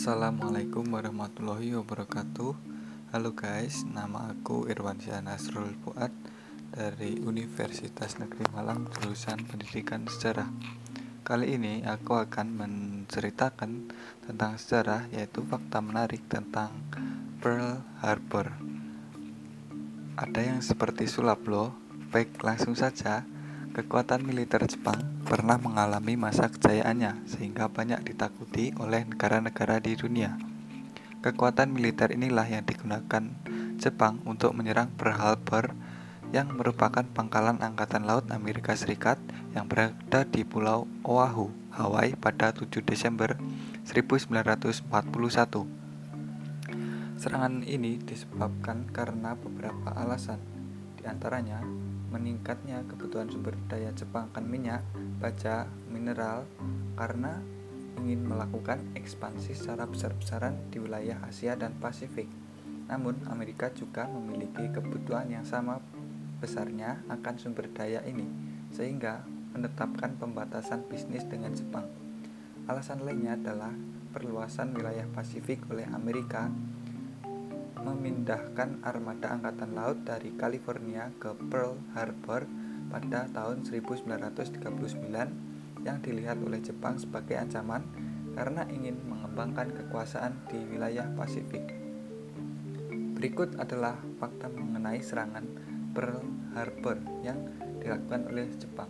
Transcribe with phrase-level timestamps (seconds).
[0.00, 2.56] Assalamualaikum warahmatullahi wabarakatuh.
[3.12, 6.08] Halo guys, nama aku Irwansyah Nasrul Fuad
[6.72, 10.48] Dari Universitas Negeri Malang Jurusan Pendidikan Sejarah.
[11.20, 13.92] Kali ini aku akan menceritakan
[14.24, 16.72] tentang sejarah Yaitu fakta menarik tentang
[17.44, 18.56] Pearl Harbor.
[20.16, 21.76] Ada yang seperti sulap loh
[22.08, 23.28] Baik langsung saja
[23.70, 30.34] Kekuatan militer Jepang pernah mengalami masa kejayaannya sehingga banyak ditakuti oleh negara-negara di dunia.
[31.22, 33.30] Kekuatan militer inilah yang digunakan
[33.78, 35.70] Jepang untuk menyerang Pearl Harbor
[36.34, 39.22] yang merupakan pangkalan angkatan laut Amerika Serikat
[39.54, 43.38] yang berada di Pulau Oahu, Hawaii pada 7 Desember
[43.86, 44.90] 1941.
[47.22, 50.42] Serangan ini disebabkan karena beberapa alasan,
[50.98, 51.62] di antaranya
[52.10, 54.82] meningkatnya kebutuhan sumber daya Jepang akan minyak,
[55.22, 56.44] baja, mineral
[56.98, 57.38] karena
[58.02, 62.26] ingin melakukan ekspansi secara besar-besaran di wilayah Asia dan Pasifik.
[62.90, 65.78] Namun, Amerika juga memiliki kebutuhan yang sama
[66.42, 68.26] besarnya akan sumber daya ini,
[68.74, 69.22] sehingga
[69.54, 71.86] menetapkan pembatasan bisnis dengan Jepang.
[72.66, 73.70] Alasan lainnya adalah
[74.10, 76.50] perluasan wilayah Pasifik oleh Amerika
[77.80, 82.44] memindahkan armada angkatan laut dari California ke Pearl Harbor
[82.92, 84.60] pada tahun 1939
[85.84, 87.84] yang dilihat oleh Jepang sebagai ancaman
[88.36, 91.64] karena ingin mengembangkan kekuasaan di wilayah Pasifik.
[93.16, 95.44] Berikut adalah fakta mengenai serangan
[95.92, 96.24] Pearl
[96.56, 97.40] Harbor yang
[97.80, 98.88] dilakukan oleh Jepang.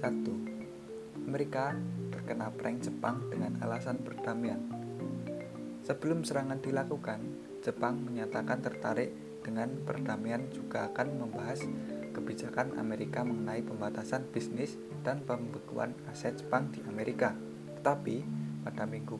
[0.00, 1.28] 1.
[1.28, 1.76] Amerika
[2.10, 4.60] terkena prank Jepang dengan alasan perdamaian.
[5.82, 7.20] Sebelum serangan dilakukan,
[7.62, 11.62] Jepang menyatakan tertarik dengan perdamaian juga akan membahas
[12.12, 17.34] kebijakan Amerika mengenai pembatasan bisnis dan pembekuan aset Jepang di Amerika.
[17.80, 18.16] Tetapi
[18.62, 19.18] pada minggu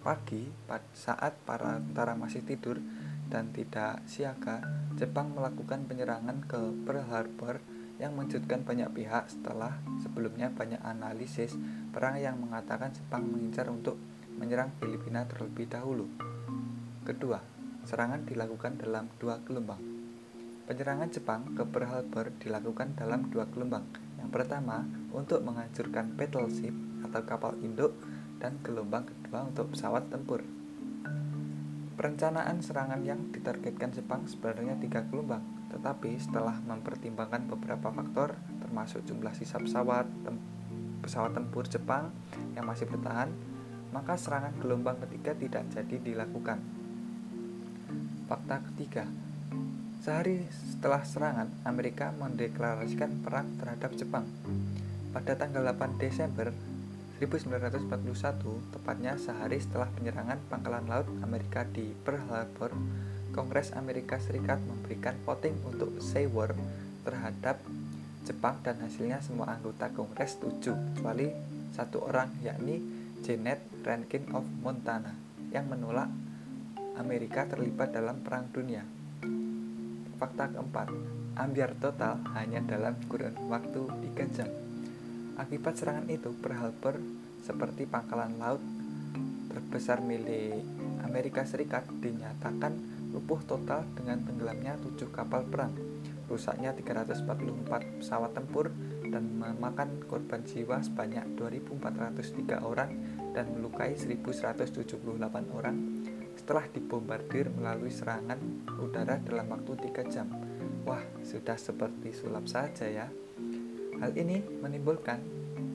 [0.00, 0.48] pagi
[0.96, 2.80] saat para tentara masih tidur
[3.28, 4.60] dan tidak siaga,
[4.96, 7.60] Jepang melakukan penyerangan ke Pearl Harbor
[8.00, 11.54] yang mengejutkan banyak pihak setelah sebelumnya banyak analisis
[11.92, 13.94] perang yang mengatakan Jepang mengincar untuk
[14.36, 16.08] menyerang Filipina terlebih dahulu.
[17.06, 17.51] Kedua,
[17.82, 19.82] Serangan dilakukan dalam dua gelombang.
[20.70, 23.82] Penyerangan Jepang ke Pearl Harbor dilakukan dalam dua gelombang.
[24.22, 26.70] Yang pertama untuk menghancurkan battleship
[27.02, 27.90] atau kapal induk
[28.38, 30.46] dan gelombang kedua untuk pesawat tempur.
[31.98, 35.42] Perencanaan serangan yang ditargetkan Jepang sebenarnya tiga gelombang,
[35.74, 40.38] tetapi setelah mempertimbangkan beberapa faktor, termasuk jumlah sisa pesawat, tem
[41.02, 42.14] pesawat tempur Jepang
[42.54, 43.34] yang masih bertahan,
[43.90, 46.81] maka serangan gelombang ketiga tidak jadi dilakukan.
[48.32, 49.04] Fakta ketiga,
[50.00, 54.24] sehari setelah serangan, Amerika mendeklarasikan perang terhadap Jepang.
[55.12, 56.48] Pada tanggal 8 Desember
[57.20, 57.92] 1941,
[58.72, 62.72] tepatnya sehari setelah penyerangan pangkalan laut Amerika di Pearl Harbor,
[63.36, 66.56] Kongres Amerika Serikat memberikan voting untuk say war
[67.04, 67.60] terhadap
[68.24, 71.28] Jepang dan hasilnya semua anggota Kongres setuju kecuali
[71.76, 72.80] satu orang yakni
[73.20, 75.12] Janet Rankin of Montana
[75.52, 76.08] yang menolak
[77.00, 78.84] Amerika terlibat dalam Perang Dunia.
[80.20, 80.92] Fakta keempat,
[81.40, 83.80] ambiar total hanya dalam kurun waktu
[84.12, 84.48] 3 jam.
[85.40, 87.00] Akibat serangan itu, Pearl Harbor
[87.40, 88.62] seperti pangkalan laut
[89.48, 90.62] terbesar milik
[91.02, 92.76] Amerika Serikat dinyatakan
[93.12, 95.72] lumpuh total dengan tenggelamnya 7 kapal perang,
[96.28, 98.72] rusaknya 344 pesawat tempur,
[99.12, 102.90] dan memakan korban jiwa sebanyak 2.403 orang
[103.36, 104.96] dan melukai 1.178
[105.52, 105.76] orang
[106.42, 110.26] setelah dibombardir melalui serangan udara dalam waktu 3 jam.
[110.82, 113.06] Wah, sudah seperti sulap saja ya.
[114.02, 115.22] Hal ini menimbulkan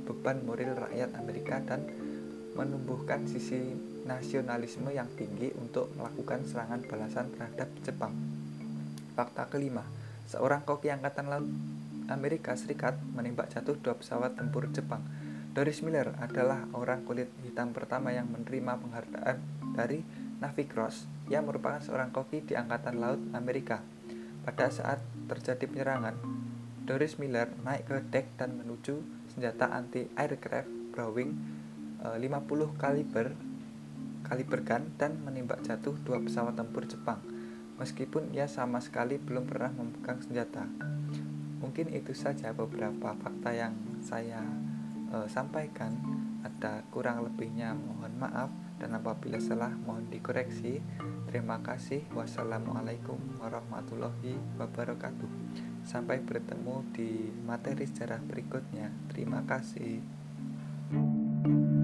[0.03, 1.87] beban moral rakyat Amerika dan
[2.51, 8.11] menumbuhkan sisi nasionalisme yang tinggi untuk melakukan serangan balasan terhadap Jepang.
[9.15, 9.87] Fakta kelima,
[10.27, 11.47] seorang koki angkatan laut
[12.11, 14.99] Amerika Serikat menembak jatuh dua pesawat tempur Jepang.
[15.55, 19.37] Doris Miller adalah orang kulit hitam pertama yang menerima penghargaan
[19.71, 23.81] dari Navy Cross yang merupakan seorang koki di Angkatan Laut Amerika.
[24.45, 26.15] Pada saat terjadi penyerangan,
[26.87, 29.03] Doris Miller naik ke dek dan menuju
[29.33, 31.35] senjata anti-aircraft Browning
[31.99, 33.27] 50 eh, kaliber
[34.27, 37.19] kaliber gun dan menembak jatuh dua pesawat tempur Jepang
[37.77, 40.65] meskipun ia sama sekali belum pernah memegang senjata.
[41.61, 44.41] Mungkin itu saja beberapa fakta yang saya
[45.13, 45.93] uh, sampaikan.
[46.41, 50.79] Ada kurang lebihnya mohon maaf dan apabila salah mohon dikoreksi.
[51.27, 52.07] Terima kasih.
[52.13, 55.29] Wassalamualaikum warahmatullahi wabarakatuh.
[55.83, 58.93] Sampai bertemu di materi sejarah berikutnya.
[59.11, 60.17] Terima kasih.
[60.87, 61.76] thank you